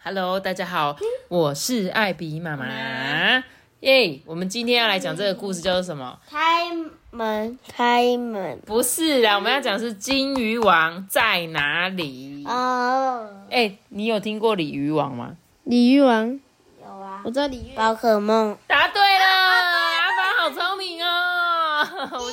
[0.00, 0.96] Hello，大家好，
[1.28, 2.64] 我是艾比妈妈。
[3.80, 6.18] 耶，我们今天要来讲这个故事叫做什么？
[6.30, 6.70] 开
[7.10, 8.60] 门，开门。
[8.64, 12.44] 不是啦，我们要讲是金鱼王在哪里？
[12.46, 15.36] 哦，哎、你有听过鲤鱼王吗？
[15.64, 16.40] 鲤鱼王，
[16.80, 17.76] 有啊我，知道鲤鱼。
[17.76, 18.56] 宝可梦。
[18.68, 21.08] 答对了，阿凡好聪明哦！
[22.12, 22.30] 我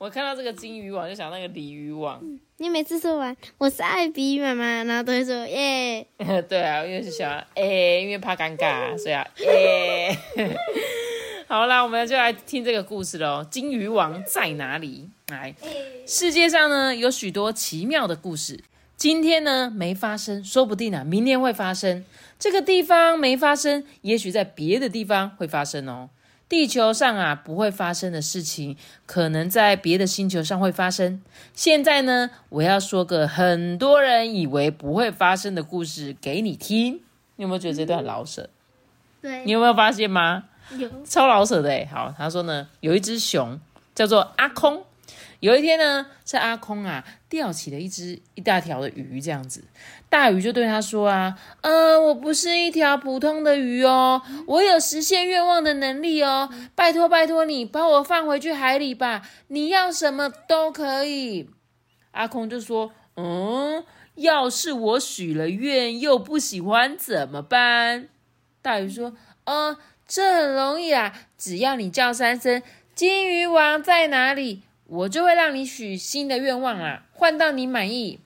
[0.00, 2.18] 我看到这个金鱼网就想那个鲤鱼王。
[2.56, 6.06] 你每次说完我是艾比妈妈，然后都会说耶。
[6.48, 10.16] 对啊，因为是想哎、因为怕尴尬，所以啊耶。
[11.46, 13.46] 好啦，我们就来听这个故事喽。
[13.50, 15.10] 金鱼王在哪里？
[15.28, 15.54] 来，
[16.06, 18.58] 世界上呢有许多奇妙的故事。
[18.96, 22.02] 今天呢没发生，说不定啊明天会发生。
[22.38, 26.08] 这个地方没发生，也许在别的地方会发生哦。
[26.50, 31.22] 地球上啊不会发生的事情，可能在别的星球上会发生。
[31.54, 37.00] 现在呢，我要说个很多人以为不会发生的故事给你听。
[37.36, 38.50] 你有没有觉得这段很老舍？
[39.22, 40.44] 对你有没有发现吗？
[40.76, 41.88] 有超老舍的哎。
[41.90, 43.60] 好，他说呢，有一只熊
[43.94, 44.84] 叫做阿空。
[45.40, 49.64] 有一天呢，这阿空啊钓起了一只一大条的鱼，这样子，
[50.08, 61.50] 大鱼就对他说啊，呃，我不是一条普通的鱼哦，我有实现愿望的能力哦，拜托拜托你把我放回去海里吧，你要什么都可以。
[62.10, 63.84] 阿空就说，嗯，
[64.16, 68.08] 要是我许了愿又不喜欢怎么办？
[68.60, 72.62] 大鱼说，呃，这很容易啊，只要你叫三声
[72.94, 78.18] “金鱼王在哪里”，我就会让你许新的愿望啦，换到你满意。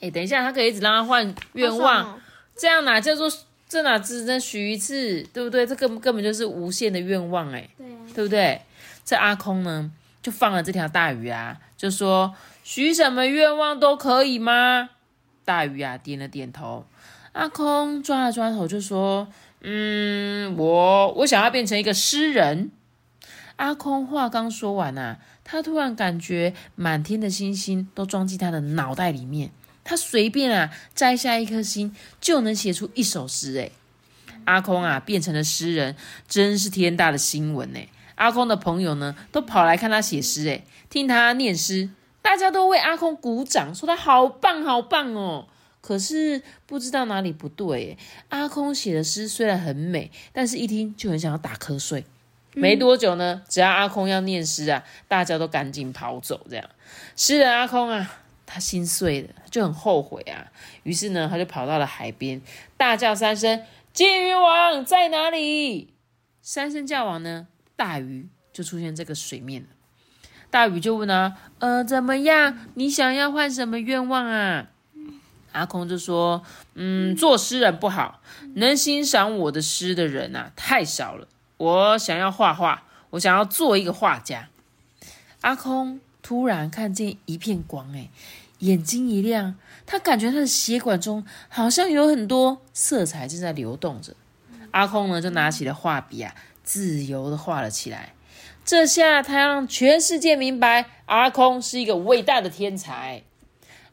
[0.00, 2.20] 哎，等一下，他可以一直让他换愿望，
[2.56, 3.28] 这样哪叫做
[3.68, 5.66] 这哪只能许一次，对不对？
[5.66, 8.62] 这根根本就是无限的愿望，哎，对啊，对不对？
[9.04, 9.90] 这阿空呢，
[10.22, 14.90] 就放了这条大鱼啊，就说许什么愿望都可以吗？
[15.44, 16.86] 大鱼啊点了点头。
[17.32, 19.28] 阿空抓了抓头，就说
[19.62, 22.70] ：“嗯，我我想要变成一个诗人。”
[23.56, 25.18] 阿空话刚说完啊，
[25.50, 29.50] 他突然感觉满天的星星都装进他的脑袋里面，
[29.82, 33.54] 他随便啊摘下一颗星就能写出一首诗。
[33.56, 33.72] 诶，
[34.44, 35.96] 阿空啊变成了诗人，
[36.28, 37.80] 真是天大的新闻呢！
[38.14, 41.90] 阿空的朋友呢都跑来看他写诗，诶，听他念诗，
[42.22, 45.48] 大家都为阿空鼓掌，说他好棒好棒哦。
[45.80, 52.04] 可是不知道哪里不对耶，阿空写的诗虽然很美，但是一听就很想要打瞌睡。
[52.54, 56.46] 没多久呢，只要阿空要念诗啊，大家都赶紧跑走。
[56.50, 56.68] 这样，
[57.16, 58.10] 诗人阿空啊，
[58.44, 60.50] 他心碎了，就很后悔啊。
[60.82, 62.42] 于是呢，他就跑到了海边，
[62.76, 63.62] 大叫三声
[63.94, 65.92] ：“金鱼王在哪里？”
[66.42, 67.46] 三声叫完呢，
[67.76, 69.66] 大鱼就出现这个水面。
[70.50, 72.66] 大鱼就问啊：“呃，怎么样？
[72.74, 74.66] 你想要换什么愿望啊？”
[75.52, 76.42] 阿空就说
[76.74, 78.20] ：“嗯，做诗人不好，
[78.54, 81.28] 能欣赏我的诗的人啊太少了。
[81.60, 84.48] 我想要画画，我想要做一个画家。”
[85.42, 88.08] 阿空突然看见一片光，哎，
[88.60, 94.14] 眼睛一亮，他感觉他的血管中好像有很多色彩正在流动着。
[94.70, 96.34] 阿空呢，就拿起了画笔啊，
[96.64, 98.14] 自由的画了起来。
[98.64, 103.22] 这下他让全世界明白，阿空是一个伟大的天才。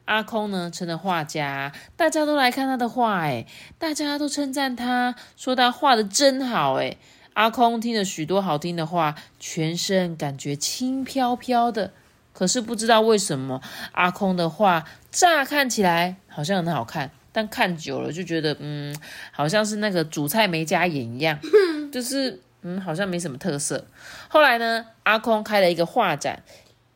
[0.06, 3.44] 阿空呢成了画家，大家都来看他的画，哎，
[3.78, 6.96] 大家都称赞他，说他画的真好，哎。
[7.38, 11.92] 阿空听了许多好听的话，全身感觉轻飘飘的。
[12.32, 13.62] 可是不知道为什么，
[13.92, 18.92] 阿空的画乍看起来好像很好看，但看久了就觉得，嗯，
[19.30, 21.38] 好像是那个主菜没加盐一样，
[21.92, 23.86] 就是嗯，好像没什么特色。
[24.26, 26.42] 后来呢，阿空开了一个画展，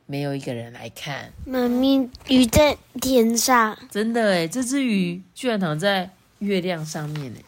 [0.07, 1.31] 没有一个人来看。
[1.47, 3.79] 妈咪，鱼在天上。
[3.89, 6.11] 真的诶，这只鱼居然躺在
[6.41, 7.45] 月亮上面诶。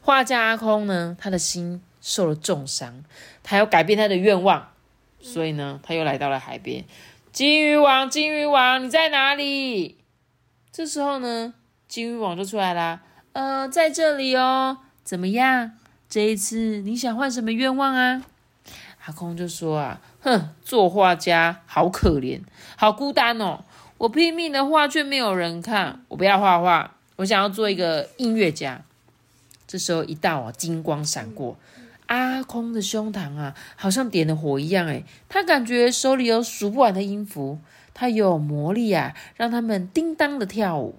[0.00, 3.04] 画家阿空呢，他的心受了重伤，
[3.42, 4.70] 他要改变他的愿望，
[5.20, 6.86] 所以呢，他又来到了海边。
[7.32, 9.98] 金鱼王，金鱼王，你在哪里？
[10.72, 11.52] 这时候呢，
[11.86, 13.02] 金鱼王就出来啦。
[13.34, 14.78] 呃，在这里哦。
[15.04, 15.72] 怎么样？
[16.08, 18.22] 这一次你想换什么愿望啊？
[19.04, 22.40] 阿空就说啊，哼，做画家好可怜，
[22.76, 23.64] 好孤单哦。
[23.98, 28.80] 我拼命的画却没有人看，我不要画画，我想要做一个音乐家。
[29.66, 31.58] 这时候一道金光闪过，
[32.08, 34.86] 阿空的胸膛啊，好像点了火一样。
[34.86, 37.58] 诶他感觉手里有数不完的音符，
[37.94, 40.96] 他有魔力啊，让他们叮当的跳舞，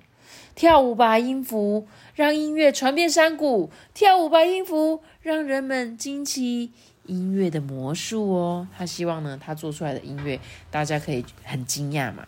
[0.56, 6.72] 跳舞吧音符，让音乐传遍山谷，跳舞吧音符，让人们惊奇
[7.06, 8.68] 音乐的魔术哦。
[8.78, 10.40] 他希望呢，他做出来的音乐，
[10.70, 12.28] 大家可以很惊讶嘛。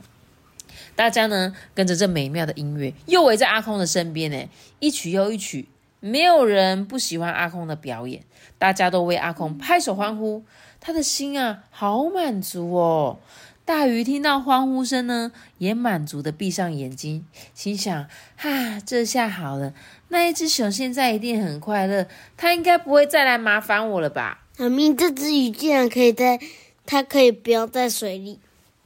[0.95, 4.50] 大家呢跟着这美妙的音乐，又围在阿空的身边呢，
[4.80, 5.68] 一曲又一曲，
[6.01, 8.24] 没有人不喜欢阿空的表演，
[8.57, 10.44] 大家都为阿空拍手欢呼，
[10.81, 13.19] 他的心啊好满足哦。
[13.63, 19.74] 大鱼听到欢呼声呢，也满足的闭上眼睛，心想：哈，这下好了，
[20.09, 24.45] 那一只熊现在一定很快乐，它应该不会再来麻烦我了吧？
[24.57, 26.39] 阿明，这只鱼竟然可以在，
[26.86, 28.39] 它可以不要在水里。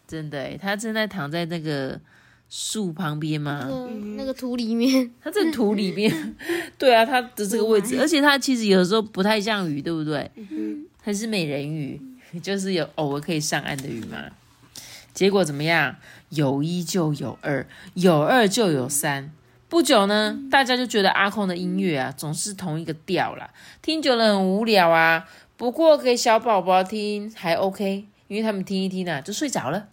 [0.06, 2.00] 真的，它正在躺在那个
[2.57, 3.69] 树旁边吗？
[4.16, 6.38] 那个土里面， 它在土里面。
[6.78, 10.31] 对啊，它的这个位置，而且它其实有时候不太像鱼，对不对？
[11.04, 12.00] 它是美人鱼，
[12.42, 14.19] 就是有偶尔可以上岸的鱼嘛。
[15.13, 15.98] 结果怎么样？
[16.30, 19.30] 有一就有二，有二就有三。
[19.68, 23.50] 不久呢，大家就觉得阿空的音乐啊，总是同一个调啦，
[23.81, 25.28] 听久了很无聊啊。
[25.58, 29.90] 不过给小宝宝听还 OK，因为他们听一听呢，就睡着了。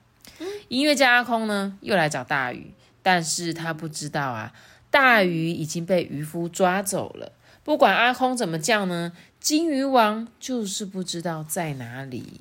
[0.69, 2.73] 音乐家阿空呢，又来找大鱼，
[3.03, 4.53] 但是他不知道啊，
[4.91, 7.33] 大鱼已经被渔夫抓走了。
[7.65, 12.41] 不管阿空怎么叫呢，金鱼王就是不知道在哪里。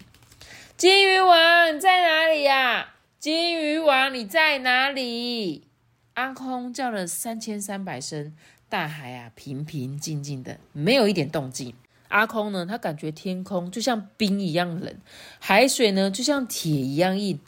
[0.75, 2.93] 金鱼王在哪里呀？
[3.19, 5.67] 金鱼王你在哪里？
[6.15, 8.33] 阿空叫了三千三百声，
[8.67, 11.75] 大海啊平平静静的，没有一点动静。
[12.07, 14.93] 阿空呢，他感觉天空就像冰一样冷，
[15.39, 17.39] 海水呢就像铁一样硬。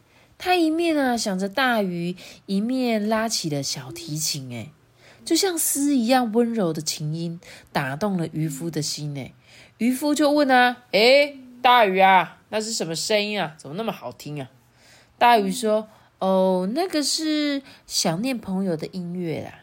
[0.45, 2.17] 他一面啊想着大鱼，
[2.47, 4.71] 一面拉起了小提琴，哎，
[5.23, 7.39] 就像丝一样温柔的琴音，
[7.71, 9.31] 打动了渔夫的心，哎，
[9.77, 13.55] 渔夫就问啊，哎，大鱼啊，那是什么声音啊？
[13.57, 14.49] 怎么那么好听啊？
[15.17, 15.87] 大鱼说，
[16.19, 19.61] 哦，那个是想念朋友的音乐啦。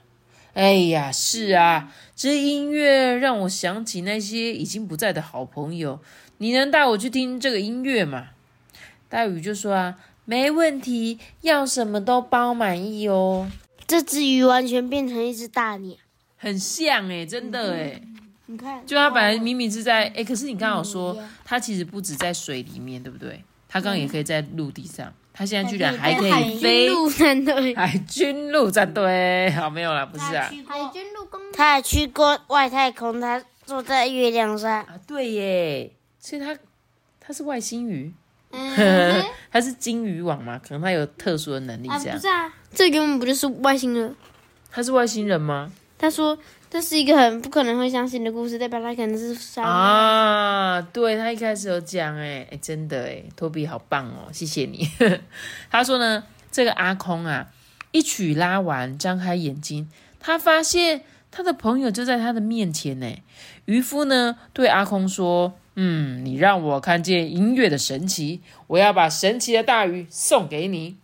[0.55, 6.01] 哎呀，是啊，这音乐让我想起那些已经不在的好朋友。
[6.39, 8.29] 你能带我去听这个音乐吗？
[9.11, 9.99] 大鱼就说啊。
[10.31, 13.51] 没问题，要什么都包满意哦。
[13.85, 15.97] 这只鱼完全变成一只大鸟，
[16.37, 18.01] 很像哎，真的哎。
[18.47, 23.43] 你看，就它本来明明是在哎，可是你刚好说它其实不止在水里面，对不对？
[23.69, 26.87] 它刚刚也可以在陆地上，它现在居然还可以飞。
[26.87, 30.49] 海军陆战队， 海军陆战队，好没有啦，不是啊。
[30.65, 35.91] 海军陆攻，它还去过外太空，它坐在月亮上啊，对耶，
[36.21, 36.57] 所以它
[37.19, 38.15] 它是外星鱼。
[39.53, 40.61] 他是金鱼网吗？
[40.63, 42.17] 可能他有特殊的能力，这样。
[42.17, 44.15] 不是啊，这根本不就是外星人。
[44.71, 45.71] 他是外星人吗？
[45.99, 46.39] 他说
[46.71, 50.81] 这是一个很不可能会相信的故事，代表他可能是啊。
[50.93, 54.89] 对他一开始有讲，哎哎，真的哎，托比好棒哦，谢谢你。
[55.71, 57.49] 他说呢，这个阿空啊，
[57.91, 59.89] 一曲拉完，张开眼睛，
[60.21, 63.13] 他发现他的朋友就在他的面前呢。
[63.67, 65.55] 渔夫呢，对阿空说。
[65.75, 70.97] 嗯，你让我看见音乐的神奇，我要把神奇的大鱼送给你。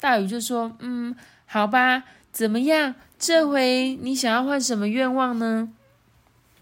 [0.00, 1.14] 大鱼就说：“嗯，
[1.46, 2.94] 好吧，怎么样？
[3.18, 5.68] 这回你想要换什么愿望呢？”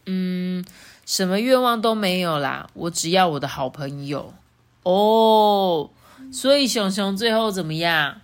[0.07, 0.65] 嗯，
[1.05, 4.35] 什么愿望都没有啦，我只要我的好朋友。
[4.83, 5.91] 哦，
[6.33, 8.21] 所以熊熊最后怎么样？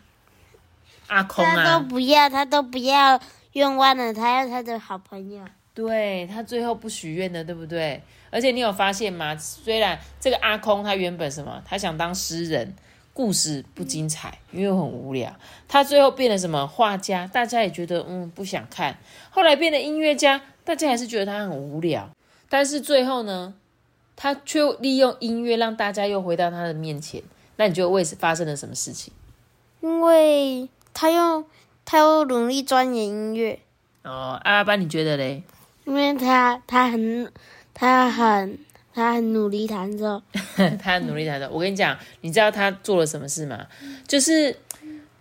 [1.08, 3.20] 阿空啊，他都不要，他都不要
[3.52, 5.44] 愿望了，他要他的好朋友。
[5.74, 8.02] 对他最后不许愿的，对不对？
[8.32, 9.36] 而且你有发现吗？
[9.36, 12.74] 虽然这个阿空他原本什么，他想当诗人，
[13.12, 15.36] 故事不精彩，因为很无聊。
[15.68, 18.96] 他最后变了什么画家，大家也觉得嗯不想看。
[19.28, 22.08] 后来变了音乐家，大家还是觉得他很无聊。
[22.48, 23.52] 但是最后呢，
[24.16, 27.22] 他却利用音乐让大家又回到他的面前。
[27.56, 29.12] 那你觉得为发生了什么事情？
[29.82, 31.44] 因为他又
[31.84, 33.58] 他又努力钻研音乐。
[34.04, 35.42] 哦，阿班你觉得嘞？
[35.84, 37.30] 因为他他很。
[37.74, 38.58] 他很
[38.94, 40.22] 他很努力弹奏，
[40.78, 41.48] 他很努力弹奏。
[41.50, 43.66] 我跟你讲，你知道他做了什么事吗？
[44.06, 44.54] 就是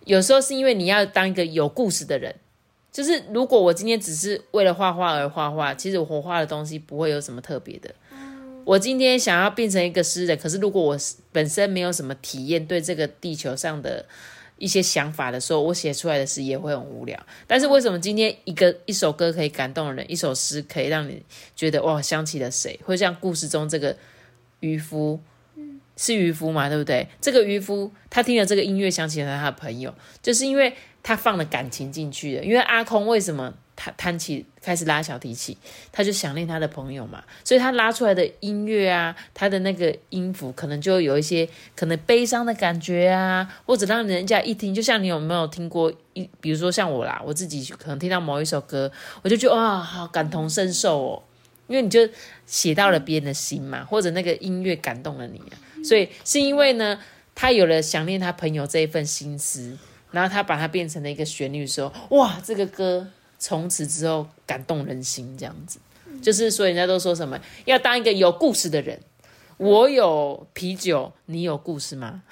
[0.04, 2.34] 有时候是因为你要当一个有故事的人。
[2.90, 7.90] 就是如果我今天只是为了画画而画画，其实我画的东西不会有什么特别的。
[8.64, 10.98] 我今天想要变成一个诗人，可是如果我
[11.32, 14.04] 本身没有什么体验，对这个地球上的。
[14.62, 17.20] 一些想法的时候，我写出来的诗也会很无聊。
[17.48, 21.20] 但是为什么今天一个一首歌可以感动人，一首诗可以让你
[21.56, 22.78] 觉得哇想起了谁？
[22.84, 23.96] 会像故事中这个
[24.60, 25.18] 渔夫，
[25.96, 27.08] 是渔夫嘛，对不对？
[27.20, 29.92] 这个渔夫他听了这个音乐，想起了他的朋友，
[30.22, 32.44] 就是因为他放了感情进去的。
[32.44, 33.52] 因为阿空为什么？
[33.82, 35.56] 弹弹起开始拉小提琴，
[35.90, 51.22] 他就想念他的朋友嘛，所以他拉出来的音乐啊，他的那个音符可能就有一些可能悲伤的感觉啊，或者让人家一听，就像你有没有听过一，比如说像我啦，我自己可能听到某一首歌，我就觉得哇，好感同身受哦，
[51.66, 52.08] 因为你就
[52.46, 55.40] 写到了别人的心嘛，或者那个音乐感动了你，
[55.84, 57.00] 所以是因为呢，
[57.34, 59.76] 他有了想念他朋友这一份心思，
[60.12, 63.08] 然后他把它变成了一个旋律的时候，哇，这个歌。
[63.42, 65.80] 从此之后感动人心，这样子，
[66.22, 69.00] 就是说人家都说什么要当一个有故事的人。
[69.58, 72.22] 我有啤酒，你有故事吗？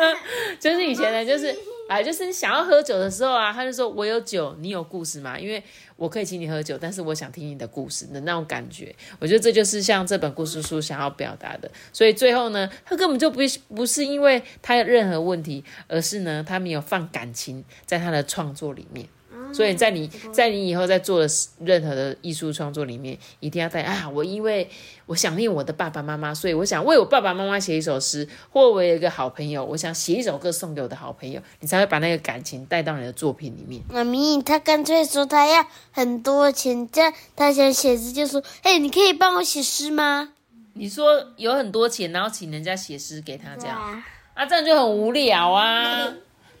[0.60, 1.54] 就是以前呢，就是
[1.88, 5.38] 哎，就是想要喝酒的时候啊，他就说我有酒，你有故事吗？
[5.38, 5.62] 因为
[5.96, 8.94] 我可以请你喝酒，但是我想听你的故事的那种感觉。
[9.18, 11.70] 我觉得这就是像这本故事书想要表达的。
[11.90, 13.40] 所以最后呢，他根本就不
[13.74, 19.06] 不是因为他有任何问题，而是呢，他没有放感情在他的创作里面。
[19.52, 21.28] 所以在你在你以后在做的
[21.60, 24.08] 任何的艺术创作里面，一定要带啊！
[24.08, 24.68] 我因为
[25.06, 33.82] 我想念我的爸爸妈妈，所以我想为我爸爸妈妈写一首诗，或我有一个好朋友，我想写一首歌送给我的好朋友，你才会把那个感情带到你的作品里面。
[33.90, 40.34] 妈咪，他干脆说他要很多钱，这样他想写诗就说：“哎，你可以帮我写诗吗？”
[40.74, 44.02] 你说有很多钱，然后请人家写诗给他，这样
[44.34, 46.08] 啊，这样就很无聊啊。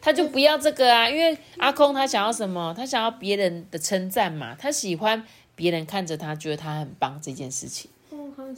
[0.00, 2.74] 他就不要这个啊，因为阿空他想要什么？
[2.76, 5.22] 他想要别人的称赞嘛，他喜欢
[5.54, 7.90] 别人看着他觉得他很棒这件事情，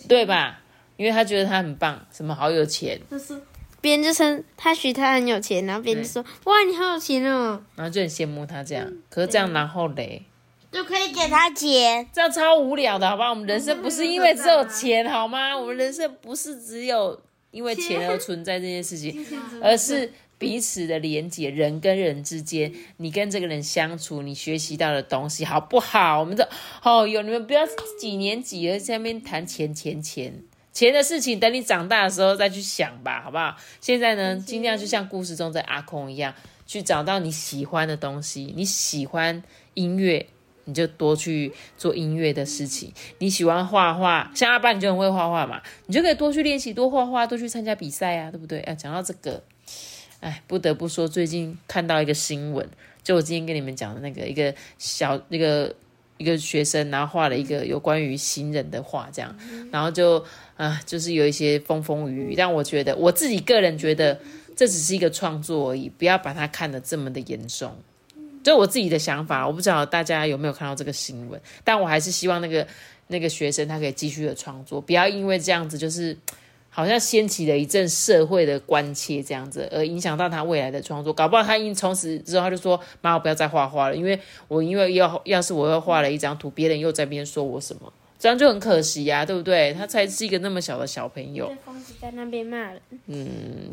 [0.08, 0.60] 对吧？
[0.96, 3.40] 因为他觉得他很棒，什么好有钱，就是
[3.80, 8.92] 别人就称他许他很有钱，然后别人就说哇你好有钱哦，然后就很羡慕他这样。
[9.08, 10.22] 可是这样然后嘞，
[10.70, 13.30] 就可以给他钱，这样超无聊的，好吧？
[13.30, 15.58] 我们人生不是因为只有钱好吗？
[15.58, 17.20] 我们人生不是只有
[17.52, 19.24] 因为钱而存在这件事情，
[19.62, 20.10] 而是。
[20.38, 26.18] 彼此的连接，人跟人之间，你跟这个人相处，你学习到的东西好不好？
[26.18, 26.42] 我们这
[26.82, 27.62] 哦哟，你们不要
[27.96, 30.42] 几年几了在那边谈钱钱钱
[30.72, 33.56] 钱的事情，等你长大的时候再去想吧，好不好？
[33.80, 36.34] 现在呢，尽量就像故事中的阿空一样，
[36.66, 38.52] 去找到你喜欢的东西。
[38.56, 39.44] 你喜欢
[39.74, 40.26] 音乐，
[40.64, 42.92] 你就多去做音乐的事情。
[43.18, 48.60] 你喜欢画画，像阿爸你就很会画画嘛，你就可以多去练习，多画画，多去参加比赛啊，对不对？
[48.60, 49.42] 哎，讲到这个。
[50.20, 52.64] 哎，不得不说，最近看到一个新闻，
[53.02, 55.74] 就我今天跟你们讲的那个一个小那个
[56.16, 59.36] 一个学生，然后画了一个有关于行人的画，这样，
[59.72, 60.24] 然后就
[60.56, 62.34] 啊，就是有一些风风雨雨。
[62.36, 64.20] 但我觉得，我自己个人觉得，
[64.54, 67.76] 这只是一个创作而已，不要把它看得这么的严重。
[68.42, 72.66] 就我自己的想法，我不知道大家有没有看到这个新闻，但我还是希望那个
[73.08, 76.16] 那个学生他可以继续的创作，不要因为这样子就是。
[76.74, 81.12] 好像掀起了一阵社会的关切，这样子而影响到他未来的创作。
[81.12, 84.18] 搞不好他因从此之后他就说：“妈，我不要再画画了，因为
[84.48, 87.92] 我因为要要是我又画了一张图，别人又在边说我什么，
[88.22, 89.72] 这样就很可惜呀，对不对？
[89.72, 91.52] 他才是一个那么小的小朋友，
[92.00, 93.26] 在那边骂人，嗯，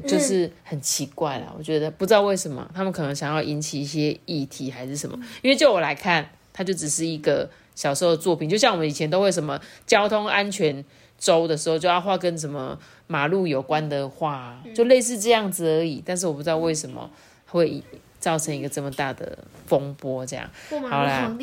[0.07, 1.53] 就是很奇怪啦。
[1.55, 10.83] 我觉得不知道为什么他们可能想要引起一些议题还是什么，因为就我来看，他就只是一个小时候的作品，就像我们以前都会什么交通安全。
[11.19, 16.01] 周的时候就要画跟什么马路有关的画，就类似这样子而已。
[16.03, 17.07] 但是我不知道为什么
[17.45, 17.83] 会
[18.19, 19.37] 造成一个这么大的
[19.67, 20.49] 风波，这样。
[20.69, 21.37] 过马路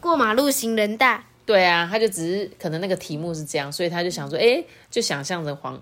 [0.00, 1.24] 过马路行人大。
[1.46, 5.80] 对啊，他就只是可能那个题目是这样，所以他就想说，哎，就想象着皇。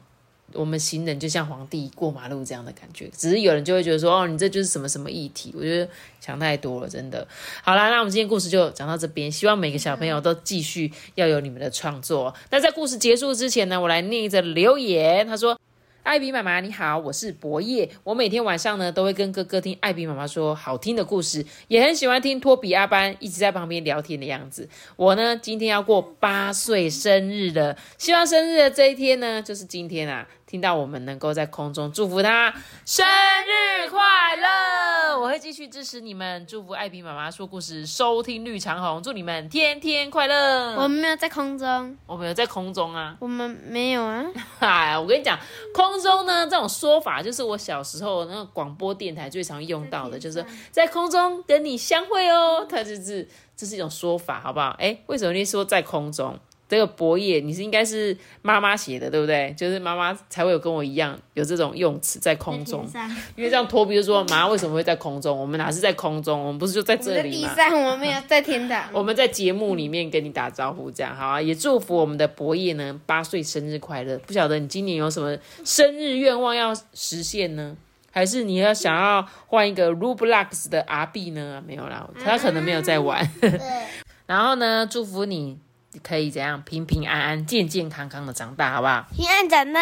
[0.52, 5.52] 我们行人就像皇帝过马路这样的感觉，只是有人就会觉得说，哦，你这就是什么什么议题？
[5.56, 5.90] 我觉得
[6.20, 7.26] 想太多了，真的。
[7.62, 12.32] 好啦，那我们今天故事就讲到这边，希望每个小朋友都继续要有你们的创作。
[12.50, 15.58] 那在故事结束之前呢，我来念一则留言，他说。
[16.04, 17.88] 艾比妈妈你好，我是博叶。
[18.04, 24.68] 我每天晚上呢都会跟哥哥听艾比妈妈说好听的故事，也很喜欢听托比阿班一直在旁边聊天的样子。
[24.96, 30.28] 我呢今天要过八岁生日了，希望生日的这一天呢就是今天啊。
[30.54, 32.54] 听到我们能够在空中祝福他
[32.86, 33.98] 生日快
[34.36, 40.76] 乐，我会继续支持你们，祝福艾比妈妈说故事收听率长虹，祝你们天天快乐。
[40.76, 44.24] 我们没有在空中，我们有在空中啊，我们没有啊。
[44.60, 45.36] 哎，我跟你讲，
[45.74, 54.76] 空中呢这种说法，就是我小时候那个广播电台最常用到的，就是在空中跟你相会哦，它就是这是一种说法，好不好？
[54.78, 56.38] 哎，为什么你说在空中？
[56.66, 59.54] 这个博野，你是应该是妈妈写的，对不对？
[59.56, 62.88] 就是妈妈才会有跟我一样有这种用词在空中，
[63.36, 65.38] 因为这样托比就说：“妈为什么会在空中？
[65.38, 66.40] 我们哪是在空中？
[66.40, 68.82] 我们不是就在这里吗？”地上，我们没有在天堂。
[68.92, 71.40] 我们在节目里面跟你打招呼，这样好啊！
[71.40, 74.18] 也祝福我们的博野呢，八岁生日快乐！
[74.20, 77.76] 不晓得你今年有什么生日愿望要实现呢？
[78.10, 81.62] 还是你要想要换一个 Roblox 的 R B 呢？
[81.66, 83.28] 没有啦，他可能没有在玩。
[84.26, 85.58] 然后呢，祝福你
[86.02, 89.06] 可以怎样平平安安、健健康康的长大，好不好？
[89.14, 89.80] 平安长大，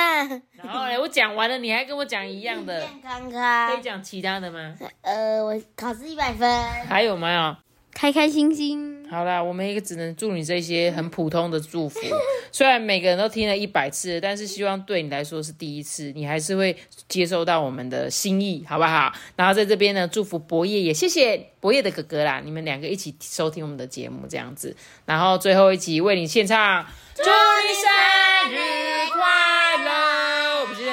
[0.53, 3.83] 然后嘞，我讲完了，你还跟我讲一样的，健康康可以。
[3.83, 4.75] 讲其他的吗？
[5.03, 6.49] 呃，我考试一百分。
[6.89, 7.57] 还有没有？
[7.95, 8.91] 开开心心。
[9.11, 12.01] 好啦，我们也只能祝你这些很普通的祝福。
[12.51, 16.75] 虽然每个人都听了一百次，但是希望对你来说是第一次，你还是会
[17.09, 19.13] 接收到我们的心意，好不好？
[19.37, 24.75] 然后在这边呢，祝福博业，也谢谢博业的哥哥啦，你们两个一起收听我们的节目这样子。
[25.05, 28.82] 然后最后一集为你献唱，祝你生日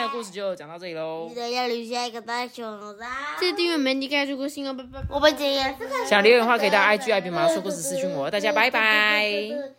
[0.10, 1.36] 的故事就讲到这里喽记。
[1.36, 2.66] 得要留下一个大熊
[2.98, 3.06] 的。
[3.40, 3.94] 记得订阅没？
[3.94, 4.26] 你盖
[4.68, 5.04] 哦，拜拜。
[5.10, 5.76] 我们这样。
[6.08, 8.30] 想留言的话，可以到 IG 爱比马说故事私讯我。
[8.32, 9.30] 大家拜拜。